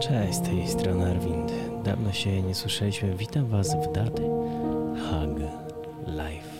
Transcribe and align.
Cześć, 0.00 0.34
z 0.34 0.40
tej 0.40 0.68
strony 0.68 1.10
Arwind. 1.10 1.52
Dawno 1.84 2.12
się 2.12 2.42
nie 2.42 2.54
słyszeliśmy. 2.54 3.14
Witam 3.14 3.46
Was 3.46 3.74
w 3.74 3.92
daty 3.92 4.22
Hug 4.92 5.38
Life. 6.06 6.56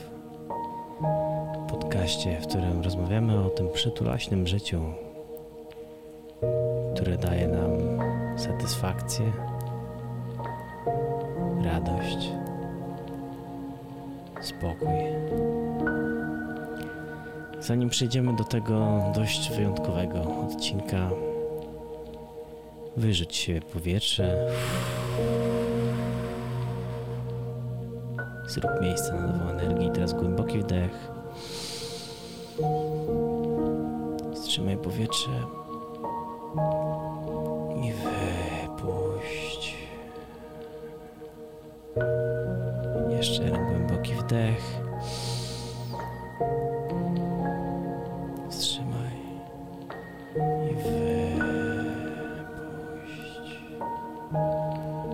Podcaście, 1.69 2.41
w 2.41 2.47
którym 2.47 2.83
rozmawiamy 2.83 3.45
o 3.45 3.51
tym 3.51 3.69
przytulaśnym 3.73 4.47
życiu, 4.47 4.81
które 6.95 7.17
daje 7.17 7.49
nam 7.49 7.71
satysfakcję, 8.37 9.33
radość, 11.65 12.31
spokój. 14.41 14.97
Zanim 17.61 17.89
przejdziemy 17.89 18.37
do 18.37 18.45
tego 18.45 19.03
dość 19.15 19.51
wyjątkowego 19.51 20.19
odcinka, 20.47 21.11
Wyrzuć 22.97 23.37
się 23.37 23.61
powietrze. 23.73 24.51
Zrób 28.47 28.71
miejsce 28.83 29.13
na 29.13 29.27
nową 29.27 29.51
energię. 29.51 29.91
Teraz 29.91 30.13
głęboki 30.13 30.59
wdech. 30.59 31.11
Wstrzymaj 34.35 34.77
powietrze. 34.77 35.31
I 37.83 37.93
wypuść. 37.93 39.77
Jeszcze 43.11 43.43
jeden 43.43 43.67
głęboki 43.67 44.13
wdech. 44.15 44.86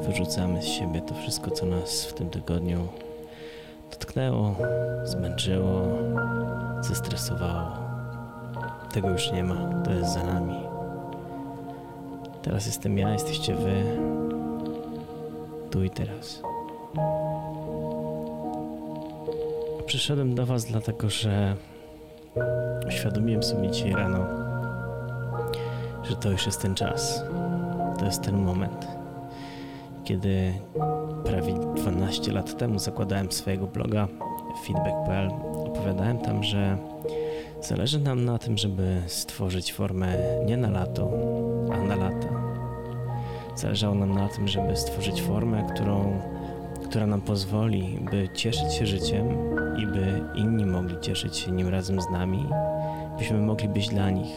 Wyrzucamy 0.06 0.62
z 0.62 0.66
siebie 0.66 1.00
to 1.00 1.14
wszystko, 1.14 1.50
co 1.50 1.66
nas 1.66 2.04
w 2.04 2.12
tym 2.12 2.30
tygodniu 2.30 2.88
dotknęło, 3.90 4.54
zmęczyło, 5.04 5.82
zestresowało. 6.80 7.76
Tego 8.92 9.10
już 9.10 9.32
nie 9.32 9.44
ma, 9.44 9.82
to 9.84 9.90
jest 9.90 10.14
za 10.14 10.24
nami. 10.24 10.54
Teraz 12.42 12.66
jestem 12.66 12.98
ja, 12.98 13.12
jesteście 13.12 13.54
wy. 13.54 13.82
Tu 15.70 15.84
i 15.84 15.90
teraz. 15.90 16.42
Przyszedłem 19.86 20.34
do 20.34 20.46
Was 20.46 20.64
dlatego, 20.64 21.10
że 21.10 21.56
uświadomiłem 22.88 23.42
sobie 23.42 23.70
dzisiaj 23.70 23.92
rano, 23.92 24.26
że 26.02 26.16
to 26.16 26.30
już 26.30 26.46
jest 26.46 26.62
ten 26.62 26.74
czas. 26.74 27.24
To 27.98 28.04
jest 28.04 28.22
ten 28.22 28.36
moment, 28.44 28.86
kiedy 30.04 30.52
prawie 31.24 31.54
12 31.76 32.32
lat 32.32 32.58
temu 32.58 32.78
zakładałem 32.78 33.32
swojego 33.32 33.66
bloga 33.66 34.08
feedback.pl. 34.66 35.28
Opowiadałem 35.66 36.18
tam, 36.18 36.42
że 36.42 36.78
zależy 37.60 37.98
nam 37.98 38.24
na 38.24 38.38
tym, 38.38 38.58
żeby 38.58 39.02
stworzyć 39.06 39.72
formę 39.72 40.16
nie 40.46 40.56
na 40.56 40.70
lato, 40.70 41.10
a 41.72 41.76
na 41.76 41.96
lata. 41.96 42.28
Zależało 43.56 43.94
nam 43.94 44.14
na 44.14 44.28
tym, 44.28 44.48
żeby 44.48 44.76
stworzyć 44.76 45.22
formę, 45.22 45.66
którą, 45.74 46.20
która 46.84 47.06
nam 47.06 47.20
pozwoli, 47.20 47.98
by 48.10 48.28
cieszyć 48.34 48.74
się 48.74 48.86
życiem 48.86 49.28
i 49.78 49.86
by 49.86 50.24
inni 50.34 50.66
mogli 50.66 51.00
cieszyć 51.00 51.36
się 51.36 51.52
nim 51.52 51.68
razem 51.68 52.00
z 52.00 52.10
nami, 52.10 52.46
byśmy 53.18 53.38
mogli 53.38 53.68
być 53.68 53.88
dla 53.88 54.10
nich 54.10 54.32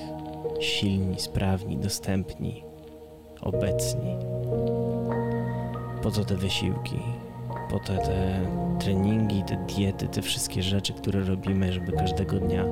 silni, 0.59 1.19
sprawni, 1.19 1.77
dostępni, 1.77 2.63
obecni. 3.41 4.25
Po 6.06 6.11
to 6.11 6.25
te 6.25 6.36
wysiłki, 6.36 7.00
po 7.70 7.80
to 7.80 7.94
te 7.94 8.40
treningi, 8.79 9.44
te 9.44 9.66
diety, 9.75 10.07
te 10.07 10.22
wszystkie 10.22 10.63
rzeczy, 10.63 10.94
które 10.94 11.19
robimy, 11.19 11.74
żeby 11.74 11.91
każdego 11.91 12.40
dnia 12.40 12.66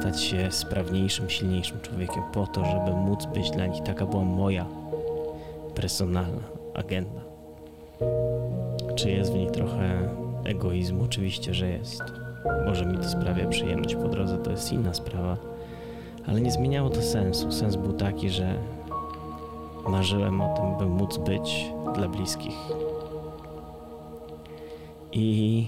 stać 0.00 0.22
się 0.22 0.52
sprawniejszym, 0.52 1.30
silniejszym 1.30 1.80
człowiekiem, 1.80 2.22
po 2.32 2.46
to, 2.46 2.64
żeby 2.64 2.96
móc 2.96 3.26
być 3.26 3.50
dla 3.50 3.66
nich. 3.66 3.82
Taka 3.82 4.06
była 4.06 4.24
moja 4.24 4.66
personalna 5.74 6.42
agenda. 6.74 7.20
Czy 8.96 9.10
jest 9.10 9.32
w 9.32 9.34
niej 9.34 9.50
trochę 9.50 10.08
egoizmu? 10.44 11.04
Oczywiście, 11.04 11.54
że 11.54 11.68
jest. 11.68 12.02
Może 12.66 12.86
mi 12.86 12.98
to 12.98 13.08
sprawia 13.08 13.48
przyjemność 13.48 13.94
po 13.94 14.08
drodze, 14.08 14.38
to 14.38 14.50
jest 14.50 14.72
inna 14.72 14.94
sprawa, 14.94 15.36
ale 16.26 16.40
nie 16.40 16.50
zmieniało 16.50 16.90
to 16.90 17.02
sensu. 17.02 17.52
Sens 17.52 17.76
był 17.76 17.92
taki, 17.92 18.30
że 18.30 18.54
marzyłem 19.88 20.40
o 20.40 20.56
tym, 20.56 20.76
by 20.78 20.86
móc 20.86 21.18
być 21.18 21.70
dla 21.94 22.08
bliskich. 22.08 22.54
I 25.12 25.66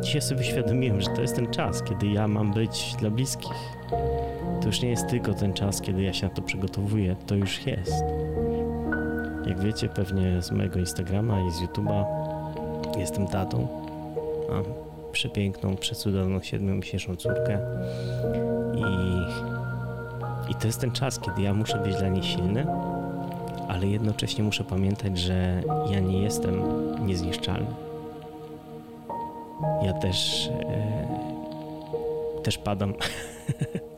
dzisiaj 0.00 0.22
sobie 0.22 0.40
uświadomiłem, 0.40 1.00
że 1.00 1.10
to 1.10 1.20
jest 1.20 1.36
ten 1.36 1.50
czas, 1.50 1.82
kiedy 1.82 2.06
ja 2.06 2.28
mam 2.28 2.52
być 2.52 2.96
dla 2.98 3.10
bliskich. 3.10 3.76
To 4.60 4.66
już 4.66 4.82
nie 4.82 4.88
jest 4.88 5.08
tylko 5.08 5.34
ten 5.34 5.52
czas, 5.52 5.80
kiedy 5.80 6.02
ja 6.02 6.12
się 6.12 6.28
na 6.28 6.34
to 6.34 6.42
przygotowuję, 6.42 7.16
to 7.26 7.34
już 7.34 7.66
jest. 7.66 8.04
Jak 9.46 9.60
wiecie, 9.60 9.88
pewnie 9.88 10.42
z 10.42 10.50
mojego 10.50 10.78
Instagrama 10.78 11.40
i 11.40 11.50
z 11.50 11.62
YouTube'a 11.62 12.04
jestem 12.98 13.26
tatą. 13.26 13.68
Mam 14.50 14.64
przepiękną, 15.12 15.76
przecudowną 15.76 16.42
siedmiomiesięczną 16.42 17.16
córkę. 17.16 17.58
I, 18.74 18.82
I 20.50 20.54
to 20.54 20.66
jest 20.66 20.80
ten 20.80 20.90
czas, 20.90 21.20
kiedy 21.20 21.42
ja 21.42 21.54
muszę 21.54 21.78
być 21.78 21.96
dla 21.96 22.08
niej 22.08 22.22
silny, 22.22 22.66
ale 23.68 23.86
jednocześnie 23.86 24.44
muszę 24.44 24.64
pamiętać, 24.64 25.18
że 25.18 25.62
ja 25.90 26.00
nie 26.00 26.22
jestem 26.22 26.62
niezniszczalny. 27.06 27.74
Ja 29.82 29.92
też 29.92 30.48
e, 30.48 31.06
też 32.42 32.58
padam. 32.58 32.94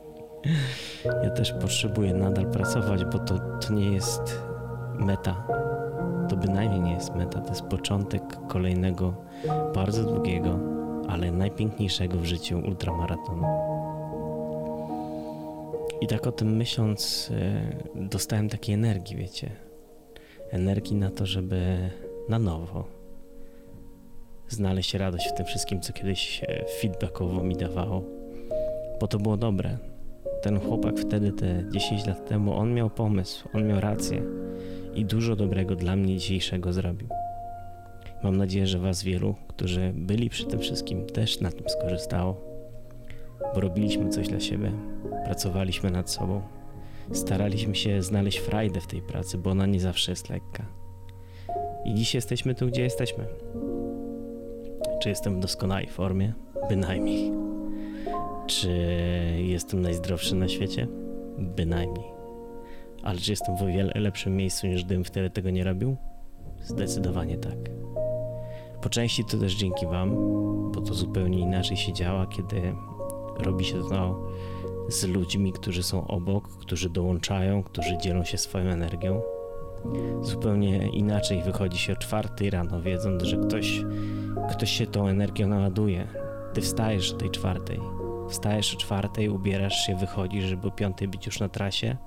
ja 1.23 1.29
też 1.29 1.53
potrzebuję 1.53 2.13
nadal 2.13 2.45
pracować, 2.45 3.05
bo 3.05 3.19
to, 3.19 3.39
to 3.39 3.73
nie 3.73 3.91
jest 3.91 4.41
meta. 4.99 5.47
To 6.29 6.37
bynajmniej 6.37 6.81
nie 6.81 6.93
jest 6.93 7.15
meta. 7.15 7.41
To 7.41 7.49
jest 7.49 7.61
początek 7.61 8.23
kolejnego, 8.47 9.13
bardzo 9.75 10.03
długiego, 10.03 10.59
ale 11.09 11.31
najpiękniejszego 11.31 12.17
w 12.17 12.25
życiu 12.25 12.59
ultramaratonu. 12.67 13.45
I 16.01 16.07
tak 16.07 16.27
o 16.27 16.31
tym 16.31 16.55
myśląc, 16.55 17.31
e, 17.31 17.77
dostałem 17.95 18.49
takiej 18.49 18.75
energii, 18.75 19.17
wiecie. 19.17 19.51
Energii 20.51 20.95
na 20.95 21.11
to, 21.11 21.25
żeby 21.25 21.89
na 22.29 22.39
nowo 22.39 22.99
znaleźć 24.47 24.93
radość 24.93 25.29
w 25.29 25.33
tym 25.33 25.45
wszystkim, 25.45 25.81
co 25.81 25.93
kiedyś 25.93 26.43
e, 26.43 26.65
feedbackowo 26.81 27.43
mi 27.43 27.55
dawało. 27.55 28.03
Bo 28.99 29.07
to 29.07 29.17
było 29.19 29.37
dobre. 29.37 29.77
Ten 30.41 30.59
chłopak 30.59 30.99
wtedy, 30.99 31.31
te 31.31 31.63
10 31.71 32.05
lat 32.05 32.29
temu, 32.29 32.53
on 32.53 32.73
miał 32.73 32.89
pomysł, 32.89 33.49
on 33.53 33.67
miał 33.67 33.79
rację 33.79 34.23
i 34.95 35.05
dużo 35.05 35.35
dobrego 35.35 35.75
dla 35.75 35.95
mnie 35.95 36.17
dzisiejszego 36.17 36.73
zrobił. 36.73 37.07
Mam 38.23 38.37
nadzieję, 38.37 38.67
że 38.67 38.79
Was 38.79 39.03
wielu, 39.03 39.35
którzy 39.47 39.91
byli 39.95 40.29
przy 40.29 40.45
tym 40.45 40.59
wszystkim, 40.59 41.05
też 41.05 41.41
na 41.41 41.51
tym 41.51 41.69
skorzystało, 41.69 42.48
bo 43.55 43.61
robiliśmy 43.61 44.09
coś 44.09 44.27
dla 44.27 44.39
siebie, 44.39 44.71
pracowaliśmy 45.25 45.91
nad 45.91 46.09
sobą, 46.09 46.41
staraliśmy 47.11 47.75
się 47.75 48.03
znaleźć 48.03 48.37
frajdę 48.37 48.81
w 48.81 48.87
tej 48.87 49.01
pracy, 49.01 49.37
bo 49.37 49.49
ona 49.49 49.65
nie 49.65 49.79
zawsze 49.79 50.11
jest 50.11 50.29
lekka. 50.29 50.65
I 51.85 51.93
dziś 51.93 52.15
jesteśmy 52.15 52.55
tu, 52.55 52.67
gdzie 52.67 52.81
jesteśmy. 52.81 53.25
Czy 55.01 55.09
jestem 55.09 55.35
w 55.35 55.39
doskonałej 55.39 55.87
formie? 55.87 56.33
Bynajmniej. 56.69 57.31
Czy 58.47 58.71
jestem 59.37 59.81
najzdrowszy 59.81 60.35
na 60.35 60.47
świecie? 60.47 60.87
Bynajmniej. 61.37 62.05
Ale 63.03 63.19
czy 63.19 63.31
jestem 63.31 63.57
w 63.57 63.61
o 63.61 63.67
wiele 63.67 63.93
lepszym 63.95 64.35
miejscu 64.35 64.67
niż 64.67 64.85
gdybym 64.85 65.03
wtedy 65.03 65.29
tego 65.29 65.49
nie 65.49 65.63
robił? 65.63 65.97
Zdecydowanie 66.63 67.37
tak. 67.37 67.57
Po 68.81 68.89
części 68.89 69.25
to 69.25 69.37
też 69.37 69.55
dzięki 69.55 69.85
Wam, 69.85 70.15
bo 70.71 70.81
to 70.81 70.93
zupełnie 70.93 71.39
inaczej 71.39 71.77
się 71.77 71.93
działa, 71.93 72.27
kiedy 72.27 72.73
robi 73.39 73.65
się 73.65 73.89
to 73.89 74.29
z 74.89 75.07
ludźmi, 75.07 75.53
którzy 75.53 75.83
są 75.83 76.07
obok, 76.07 76.47
którzy 76.47 76.89
dołączają, 76.89 77.63
którzy 77.63 77.97
dzielą 77.97 78.23
się 78.23 78.37
swoją 78.37 78.69
energią. 78.69 79.21
Zupełnie 80.21 80.89
inaczej 80.89 81.43
wychodzi 81.43 81.77
się 81.77 81.93
o 81.93 81.95
czwartej 81.95 82.49
rano, 82.49 82.81
wiedząc, 82.81 83.23
że 83.23 83.37
ktoś, 83.37 83.81
ktoś 84.51 84.71
się 84.71 84.87
tą 84.87 85.07
energią 85.07 85.47
naładuje. 85.47 86.07
Ty 86.53 86.61
wstajesz 86.61 87.13
o 87.13 87.17
tej 87.17 87.29
czwartej. 87.29 87.79
Wstajesz 88.29 88.75
o 88.75 88.77
czwartej, 88.77 89.29
ubierasz 89.29 89.85
się, 89.85 89.95
wychodzisz, 89.95 90.45
żeby 90.45 90.67
o 90.67 90.71
piątej 90.71 91.07
być 91.07 91.25
już 91.25 91.39
na 91.39 91.49
trasie 91.49 91.97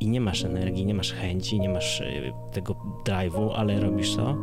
i 0.00 0.08
nie 0.08 0.20
masz 0.20 0.44
energii, 0.44 0.86
nie 0.86 0.94
masz 0.94 1.12
chęci, 1.12 1.60
nie 1.60 1.68
masz 1.68 2.00
y, 2.00 2.32
tego 2.52 2.76
drive'u, 3.06 3.52
ale 3.56 3.80
robisz 3.80 4.16
to, 4.16 4.36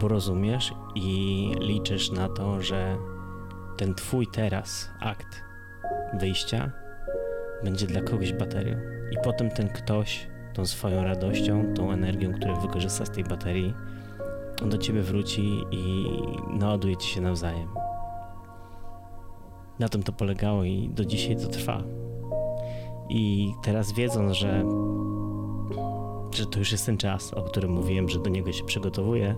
bo 0.00 0.08
rozumiesz 0.08 0.74
i 0.94 1.50
liczysz 1.60 2.10
na 2.10 2.28
to, 2.28 2.62
że 2.62 2.96
ten 3.76 3.94
twój 3.94 4.26
teraz 4.26 4.90
akt 5.00 5.42
wyjścia 6.14 6.72
będzie 7.64 7.86
dla 7.86 8.00
kogoś 8.00 8.32
baterią. 8.32 8.76
I 9.10 9.16
potem 9.24 9.50
ten 9.50 9.68
ktoś 9.68 10.28
tą 10.54 10.66
swoją 10.66 11.04
radością, 11.04 11.74
tą 11.74 11.92
energią, 11.92 12.32
którą 12.32 12.60
wykorzysta 12.60 13.06
z 13.06 13.10
tej 13.10 13.24
baterii, 13.24 13.74
on 14.62 14.70
do 14.70 14.78
ciebie 14.78 15.02
wróci 15.02 15.60
i 15.70 16.06
naładujecie 16.58 17.06
się 17.06 17.20
nawzajem. 17.20 17.68
Na 19.78 19.88
tym 19.88 20.02
to 20.02 20.12
polegało 20.12 20.64
i 20.64 20.88
do 20.88 21.04
dzisiaj 21.04 21.36
to 21.36 21.48
trwa. 21.48 21.82
I 23.08 23.52
teraz 23.62 23.92
wiedząc, 23.92 24.32
że, 24.32 24.64
że 26.32 26.46
to 26.46 26.58
już 26.58 26.72
jest 26.72 26.86
ten 26.86 26.96
czas, 26.96 27.34
o 27.34 27.42
którym 27.42 27.70
mówiłem, 27.70 28.08
że 28.08 28.18
do 28.18 28.30
niego 28.30 28.52
się 28.52 28.64
przygotowuję, 28.64 29.36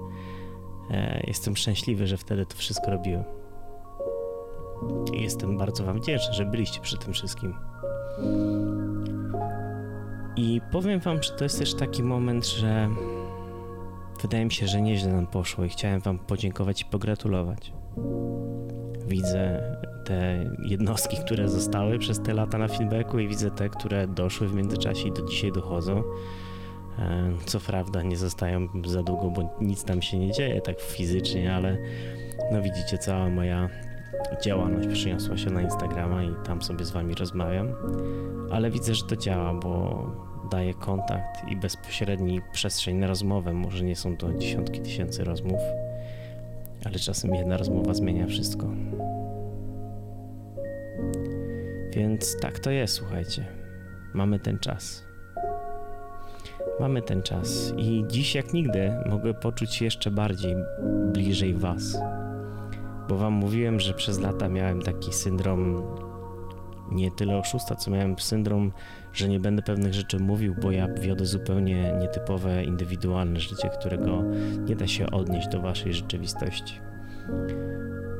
e, 0.91 1.23
jestem 1.27 1.57
szczęśliwy, 1.57 2.07
że 2.07 2.17
wtedy 2.17 2.47
to 2.47 2.57
wszystko 2.57 2.91
robiłem. 2.91 3.25
Jestem 5.13 5.59
bardzo 5.59 5.85
Wam 5.85 6.01
wdzięczny, 6.01 6.35
że 6.35 6.45
byliście 6.45 6.81
przy 6.81 6.99
tym 6.99 7.13
wszystkim. 7.13 7.55
I 10.37 10.61
powiem 10.73 11.01
Wam, 11.01 11.23
że 11.23 11.33
to 11.33 11.45
jest 11.45 11.59
też 11.59 11.75
taki 11.75 12.03
moment, 12.03 12.47
że 12.47 12.89
wydaje 14.23 14.45
mi 14.45 14.53
się, 14.53 14.67
że 14.67 14.83
nieźle 14.83 15.13
nam 15.13 15.27
poszło 15.27 15.65
i 15.65 15.69
chciałem 15.69 16.01
Wam 16.01 16.19
podziękować 16.19 16.83
i 16.83 16.85
pogratulować. 16.85 17.73
Widzę 19.09 19.63
te 20.05 20.51
jednostki, 20.65 21.17
które 21.17 21.49
zostały 21.49 21.99
przez 21.99 22.21
te 22.21 22.35
lata 22.35 22.59
na 22.59 22.69
feedbacku 22.69 23.19
i 23.19 23.29
widzę 23.29 23.51
te, 23.51 23.69
które 23.69 24.09
doszły 24.09 24.49
w 24.49 24.55
międzyczasie 24.55 25.09
i 25.09 25.13
do 25.13 25.23
dzisiaj 25.23 25.53
dochodzą. 25.53 26.03
E, 26.99 27.33
co 27.47 27.61
prawda 27.61 28.03
nie 28.03 28.17
zostają 28.17 28.69
za 28.87 29.03
długo, 29.03 29.31
bo 29.31 29.57
nic 29.61 29.85
tam 29.85 30.03
się 30.03 30.19
nie 30.19 30.33
dzieje 30.33 30.61
tak 30.61 30.81
fizycznie, 30.81 31.55
ale 31.55 31.79
no 32.53 32.63
widzicie, 32.63 32.99
cała 32.99 33.29
moja 33.29 33.69
działalność 34.45 34.89
przyniosła 34.89 35.37
się 35.37 35.51
na 35.51 35.63
Instagrama 35.63 36.23
i 36.23 36.35
tam 36.45 36.63
sobie 36.63 36.85
z 36.85 36.91
wami 36.91 37.15
rozmawiam, 37.15 37.69
ale 38.51 38.71
widzę, 38.71 38.95
że 38.95 39.07
to 39.07 39.17
działa, 39.17 39.55
bo 39.55 40.07
daje 40.51 40.75
kontakt 40.75 41.49
i 41.49 41.57
bezpośredni 41.57 42.41
przestrzeń 42.53 42.97
na 42.97 43.07
rozmowę. 43.07 43.53
Może 43.53 43.85
nie 43.85 43.97
są 43.97 44.17
to 44.17 44.33
dziesiątki 44.33 44.81
tysięcy 44.81 45.25
rozmów, 45.25 45.61
ale 46.85 46.95
czasem 46.95 47.35
jedna 47.35 47.57
rozmowa 47.57 47.95
zmienia 47.95 48.27
wszystko. 48.27 48.67
Więc 51.93 52.41
tak 52.41 52.59
to 52.59 52.71
jest, 52.71 52.95
słuchajcie. 52.95 53.47
Mamy 54.15 54.39
ten 54.39 54.59
czas. 54.59 55.05
Mamy 56.81 57.03
ten 57.03 57.23
czas 57.23 57.73
i 57.77 58.05
dziś 58.09 58.35
jak 58.35 58.53
nigdy 58.53 58.93
mogę 59.07 59.35
poczuć 59.35 59.75
się 59.75 59.85
jeszcze 59.85 60.11
bardziej 60.11 60.57
bliżej 61.13 61.55
Was. 61.55 61.99
Bo 63.09 63.17
Wam 63.17 63.33
mówiłem, 63.33 63.81
że 63.81 63.95
przez 63.95 64.21
lata 64.21 64.49
miałem 64.49 64.83
taki 64.83 65.13
syndrom 65.13 65.83
nie 66.91 67.11
tyle 67.11 67.39
oszusta, 67.39 67.77
co 67.77 67.91
miałem 67.91 68.19
syndrom, 68.19 68.73
że 69.13 69.29
nie 69.29 69.41
będę 69.41 69.63
pewnych 69.63 69.95
rzeczy 69.95 70.19
mówił, 70.19 70.55
bo 70.63 70.71
ja 70.71 70.89
wiodę 70.89 71.27
zupełnie 71.27 71.95
nietypowe, 72.01 72.65
indywidualne 72.65 73.41
życie, 73.41 73.71
którego 73.81 74.23
nie 74.65 74.77
da 74.77 74.87
się 74.87 75.11
odnieść 75.11 75.49
do 75.49 75.61
Waszej 75.61 75.95
rzeczywistości. 75.95 76.81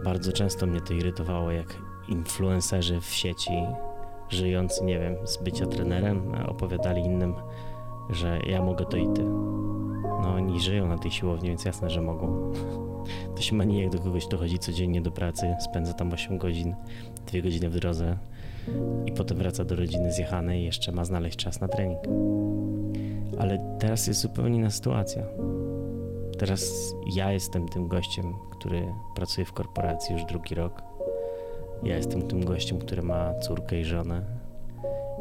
Bardzo 0.05 0.33
często 0.33 0.67
mnie 0.67 0.81
to 0.81 0.95
irytowało, 0.95 1.51
jak 1.51 1.77
influencerzy 2.09 3.01
w 3.01 3.07
sieci, 3.07 3.53
żyjący, 4.29 4.85
nie 4.85 5.01
wiem, 5.01 5.17
z 5.25 5.43
bycia 5.43 5.67
trenerem, 5.67 6.33
opowiadali 6.47 7.03
innym, 7.03 7.35
że 8.11 8.39
ja 8.47 8.63
mogę 8.63 8.85
to 8.85 8.97
i 8.97 9.13
ty. 9.13 9.25
No 10.23 10.35
oni 10.35 10.61
żyją 10.61 10.89
na 10.89 10.99
tej 10.99 11.11
siłowni, 11.11 11.49
więc 11.49 11.65
jasne, 11.65 11.91
że 11.91 12.03
mogą. 12.03 12.53
To 13.37 13.43
się 13.43 13.57
ma 13.57 13.65
jak 13.65 13.91
do 13.91 13.99
kogoś 13.99 14.27
dochodzi 14.27 14.59
codziennie 14.59 15.01
do 15.01 15.11
pracy, 15.11 15.55
spędza 15.61 15.93
tam 15.93 16.13
8 16.13 16.39
godzin, 16.39 16.75
2 17.27 17.41
godziny 17.41 17.71
w 17.71 17.75
drodze 17.75 18.17
i 19.07 19.13
potem 19.13 19.39
wraca 19.39 19.65
do 19.65 19.77
rodziny 19.77 20.13
zjechanej 20.13 20.63
i 20.63 20.65
jeszcze 20.65 20.93
ma 20.93 21.05
znaleźć 21.05 21.37
czas 21.37 21.61
na 21.61 21.69
trening. 21.69 21.99
Ale 23.39 23.77
teraz 23.81 24.07
jest 24.07 24.21
zupełnie 24.21 24.59
inna 24.59 24.71
sytuacja. 24.71 25.23
Teraz 26.39 26.95
ja 27.17 27.33
jestem 27.33 27.69
tym 27.69 27.89
gościem, 27.89 28.35
który 28.51 28.83
pracuje 29.15 29.45
w 29.45 29.53
korporacji 29.53 30.15
już 30.15 30.25
drugi 30.25 30.55
rok. 30.55 30.83
Ja 31.83 31.97
jestem 31.97 32.23
tym 32.23 32.45
gościem, 32.45 32.79
który 32.79 33.03
ma 33.03 33.35
córkę 33.35 33.81
i 33.81 33.85
żonę. 33.85 34.23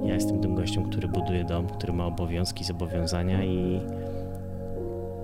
Ja 0.03 0.13
jestem 0.13 0.39
tym 0.41 0.55
gościem, 0.55 0.89
który 0.89 1.07
buduje 1.07 1.43
dom, 1.43 1.67
który 1.67 1.93
ma 1.93 2.05
obowiązki, 2.05 2.63
zobowiązania 2.63 3.43
i 3.43 3.81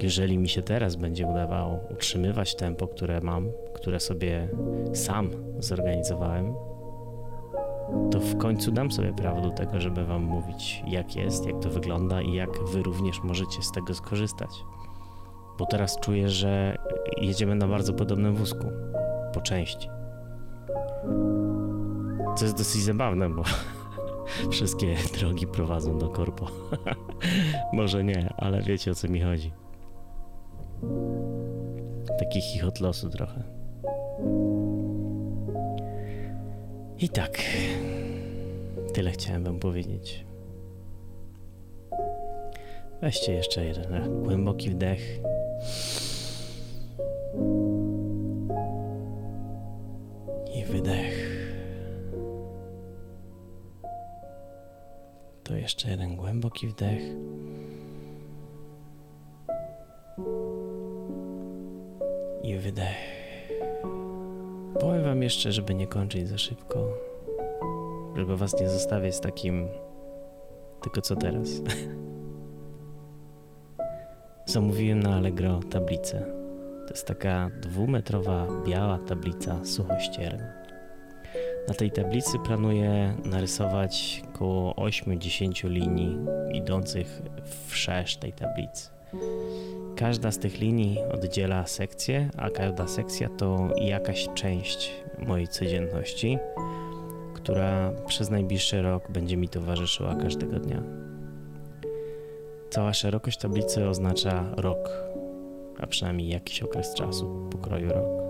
jeżeli 0.04 0.38
mi 0.38 0.50
się 0.50 0.62
teraz 0.62 0.96
będzie 0.96 1.28
udawało 1.28 1.80
utrzymywać 1.92 2.56
tempo, 2.56 2.88
które 2.88 3.22
mam, 3.22 3.52
które 3.74 4.00
sobie 4.00 4.50
sam 4.94 5.30
zorganizowałem, 5.60 6.54
to 8.12 8.20
w 8.20 8.38
końcu 8.38 8.72
dam 8.72 8.92
sobie 8.92 9.14
prawo 9.14 9.42
do 9.42 9.50
tego, 9.50 9.80
żeby 9.80 10.06
Wam 10.06 10.24
mówić, 10.24 10.84
jak 10.88 11.16
jest, 11.16 11.46
jak 11.46 11.60
to 11.60 11.70
wygląda 11.70 12.22
i 12.22 12.34
jak 12.34 12.64
Wy 12.64 12.84
również 12.84 13.24
możecie 13.24 13.62
z 13.62 13.72
tego 13.72 13.94
skorzystać. 13.94 14.50
Bo 15.60 15.66
teraz 15.66 16.00
czuję, 16.00 16.30
że 16.30 16.76
jedziemy 17.18 17.56
na 17.56 17.68
bardzo 17.68 17.94
podobnym 17.94 18.36
wózku, 18.36 18.68
po 19.34 19.42
części. 19.42 19.90
Co 22.36 22.46
jest 22.46 22.58
dosyć 22.58 22.82
zabawne, 22.82 23.30
bo 23.30 23.44
wszystkie 24.52 24.96
drogi 25.20 25.48
prowadzą 25.48 25.98
do 25.98 26.10
korpo. 26.10 26.48
Może 27.74 28.04
nie, 28.04 28.34
ale 28.38 28.62
wiecie 28.62 28.92
o 28.92 28.96
co 28.96 29.08
mi 29.08 29.22
chodzi. 29.22 29.52
Taki 32.20 32.42
chichot 32.42 32.80
losu 32.80 33.10
trochę. 33.10 33.44
I 37.00 37.10
tak, 37.10 37.42
tyle 38.94 39.12
chciałem 39.12 39.44
wam 39.44 39.60
powiedzieć. 39.60 40.26
Weźcie 43.02 43.34
jeszcze 43.34 43.66
jeden 43.66 44.24
głęboki 44.24 44.70
wdech. 44.70 45.20
I 50.56 50.64
wydech. 50.64 51.42
To 55.44 55.56
jeszcze 55.56 55.90
jeden 55.90 56.16
głęboki 56.16 56.68
wdech. 56.68 57.02
I 62.52 62.58
wydech. 62.58 63.22
Powiem 64.80 65.04
Wam 65.04 65.24
jeszcze, 65.24 65.52
żeby 65.52 65.76
nie 65.76 65.88
kończyć 65.88 66.30
za 66.30 66.38
szybko, 66.38 66.98
żeby 68.16 68.38
Was 68.38 68.60
nie 68.62 68.70
zostawiać 68.70 69.16
z 69.16 69.22
takim 69.22 69.68
tylko 70.82 71.02
co 71.02 71.16
teraz. 71.16 71.50
Zamówiłem 74.46 75.00
na 75.00 75.16
Allegro 75.16 75.60
tablicę. 75.72 76.26
To 76.88 76.94
jest 76.94 77.08
taka 77.08 77.52
dwumetrowa 77.62 78.48
biała 78.66 79.00
tablica 79.00 79.66
suchościerna. 79.66 80.54
Na 81.68 81.74
tej 81.74 81.92
tablicy 81.92 82.40
planuję 82.40 83.16
narysować 83.26 84.24
około 84.34 84.74
8-10 84.74 85.70
linii 85.70 86.18
idących 86.54 87.22
w 87.68 87.76
szerz 87.76 88.18
tej 88.18 88.34
tablicy. 88.34 89.01
Każda 89.96 90.32
z 90.32 90.40
tych 90.40 90.60
linii 90.60 90.98
oddziela 91.14 91.68
sekcję, 91.68 92.30
a 92.38 92.50
każda 92.50 92.88
sekcja 92.88 93.30
to 93.30 93.70
jakaś 93.82 94.28
część 94.36 94.92
mojej 95.28 95.48
codzienności, 95.48 96.38
która 97.34 97.92
przez 98.08 98.30
najbliższy 98.30 98.82
rok 98.82 99.12
będzie 99.12 99.38
mi 99.38 99.50
towarzyszyła 99.50 100.16
każdego 100.16 100.60
dnia. 100.60 100.84
Cała 102.70 102.94
szerokość 102.94 103.40
tablicy 103.40 103.88
oznacza 103.88 104.46
rok, 104.58 104.90
a 105.80 105.88
przynajmniej 105.88 106.28
jakiś 106.28 106.64
okres 106.64 106.94
czasu, 106.94 107.50
pokroju 107.52 107.90
rok. 107.90 108.22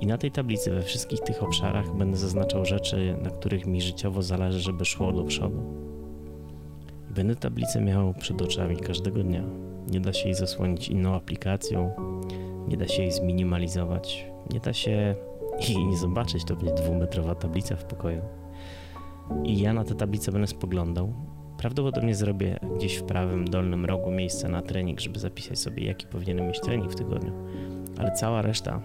I 0.00 0.06
na 0.06 0.18
tej 0.18 0.30
tablicy 0.30 0.70
we 0.70 0.82
wszystkich 0.82 1.20
tych 1.20 1.42
obszarach 1.42 1.96
będę 1.96 2.16
zaznaczał 2.16 2.64
rzeczy, 2.64 3.16
na 3.22 3.30
których 3.30 3.66
mi 3.66 3.82
życiowo 3.82 4.22
zależy, 4.22 4.60
żeby 4.60 4.84
szło 4.84 5.12
do 5.12 5.24
przodu. 5.24 5.62
Będę 7.10 7.36
tablicę 7.36 7.80
miał 7.80 8.14
przed 8.14 8.42
oczami 8.42 8.76
każdego 8.76 9.22
dnia 9.22 9.69
nie 9.88 10.00
da 10.00 10.12
się 10.12 10.24
jej 10.24 10.34
zasłonić 10.34 10.88
inną 10.88 11.14
aplikacją, 11.14 11.90
nie 12.68 12.76
da 12.76 12.88
się 12.88 13.02
jej 13.02 13.12
zminimalizować, 13.12 14.26
nie 14.52 14.60
da 14.60 14.72
się 14.72 15.14
jej 15.68 15.86
nie 15.86 15.96
zobaczyć, 15.96 16.44
to 16.44 16.56
będzie 16.56 16.74
dwumetrowa 16.74 17.34
tablica 17.34 17.76
w 17.76 17.84
pokoju. 17.84 18.22
I 19.44 19.60
ja 19.60 19.72
na 19.72 19.84
tę 19.84 19.94
tablicę 19.94 20.32
będę 20.32 20.46
spoglądał. 20.46 21.12
Prawdopodobnie 21.58 22.14
zrobię 22.14 22.58
gdzieś 22.76 22.96
w 22.96 23.02
prawym 23.02 23.44
dolnym 23.44 23.84
rogu 23.84 24.10
miejsce 24.10 24.48
na 24.48 24.62
trening, 24.62 25.00
żeby 25.00 25.18
zapisać 25.18 25.58
sobie, 25.58 25.86
jaki 25.86 26.06
powinienem 26.06 26.46
mieć 26.46 26.60
trening 26.60 26.92
w 26.92 26.94
tygodniu. 26.94 27.32
Ale 27.98 28.12
cała 28.12 28.42
reszta 28.42 28.80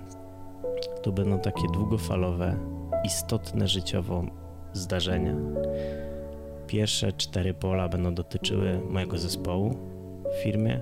to 1.04 1.12
będą 1.12 1.40
takie 1.40 1.68
długofalowe, 1.74 2.58
istotne 3.04 3.68
życiowo 3.68 4.25
zdarzenia. 4.74 5.36
Pierwsze 6.68 7.14
cztery 7.14 7.54
pola 7.54 7.90
będą 7.90 8.14
dotyczyły 8.14 8.80
mojego 8.90 9.18
zespołu 9.18 9.95
firmie, 10.44 10.80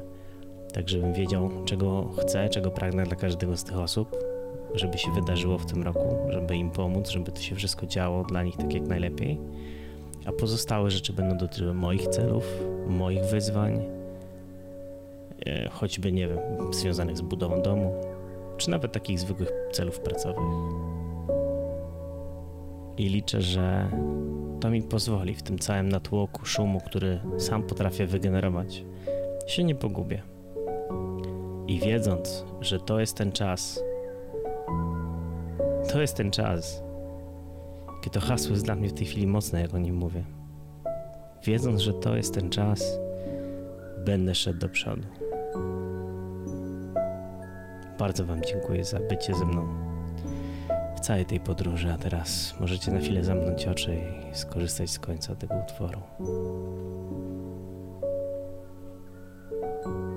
tak 0.74 0.90
żebym 0.90 1.14
wiedział, 1.14 1.50
czego 1.66 2.10
chcę, 2.18 2.50
czego 2.50 2.72
pragnę 2.72 3.04
dla 3.04 3.16
każdego 3.16 3.58
z 3.58 3.64
tych 3.64 3.80
osób, 3.80 4.18
żeby 4.74 4.98
się 4.98 5.12
wydarzyło 5.12 5.58
w 5.58 5.66
tym 5.66 5.84
roku, 5.84 6.18
żeby 6.30 6.56
im 6.56 6.70
pomóc, 6.70 7.10
żeby 7.10 7.32
to 7.32 7.42
się 7.42 7.56
wszystko 7.56 7.86
działo 7.86 8.24
dla 8.24 8.44
nich 8.44 8.58
tak 8.58 8.74
jak 8.74 8.84
najlepiej. 8.84 9.40
a 10.26 10.32
pozostałe 10.32 10.92
rzeczy 10.92 11.14
będą 11.14 11.38
dotyczyły 11.38 11.74
moich 11.74 12.08
celów, 12.08 12.64
moich 12.88 13.24
wyzwań, 13.24 13.82
e, 15.46 15.70
choćby, 15.70 16.12
nie 16.12 16.28
wiem, 16.28 16.40
związanych 16.74 17.18
z 17.18 17.22
budową 17.22 17.62
domu, 17.62 17.94
czy 18.58 18.70
nawet 18.70 18.92
takich 18.92 19.20
zwykłych 19.20 19.52
celów 19.72 20.00
pracowych. 20.00 20.44
I 22.98 23.10
liczę, 23.10 23.42
że 23.42 23.90
to 24.60 24.70
mi 24.70 24.82
pozwoli 24.82 25.36
w 25.36 25.44
tym 25.44 25.60
całym 25.60 25.90
natłoku 25.90 26.46
szumu, 26.46 26.82
który 26.86 27.20
sam 27.38 27.64
potrafię 27.64 28.08
wygenerować, 28.08 28.86
się 29.48 29.64
nie 29.64 29.76
pogubię. 29.76 30.22
I 31.68 31.80
wiedząc, 31.80 32.46
że 32.62 32.80
to 32.80 33.00
jest 33.00 33.18
ten 33.18 33.32
czas, 33.32 33.84
to 35.92 36.02
jest 36.02 36.18
ten 36.18 36.32
czas, 36.32 36.84
kiedy 38.02 38.20
to 38.20 38.26
hasło 38.26 38.52
jest 38.52 38.66
dla 38.66 38.76
mnie 38.76 38.90
w 38.90 38.94
tej 38.94 39.06
chwili 39.06 39.28
mocne, 39.28 39.62
jak 39.62 39.74
o 39.74 39.78
nim 39.78 39.96
mówię. 39.96 40.24
Wiedząc, 41.44 41.82
że 41.82 41.94
to 41.94 42.16
jest 42.16 42.34
ten 42.34 42.50
czas, 42.50 43.00
będę 44.06 44.36
szedł 44.36 44.60
do 44.60 44.70
przodu. 44.70 45.08
Bardzo 48.00 48.26
Wam 48.26 48.42
dziękuję 48.42 48.84
za 48.84 49.00
bycie 49.00 49.36
ze 49.36 49.46
mną 49.46 49.68
w 50.96 51.00
całej 51.00 51.26
tej 51.26 51.40
podróży, 51.40 51.92
a 51.94 51.98
teraz 51.98 52.54
możecie 52.60 52.92
na 52.92 53.00
chwilę 53.00 53.24
zamknąć 53.24 53.68
oczy 53.68 53.98
i 54.32 54.36
skorzystać 54.36 54.90
z 54.90 55.00
końca 55.00 55.36
tego 55.36 55.56
utworu. 55.56 56.02
thank 59.84 59.96
you 59.96 60.13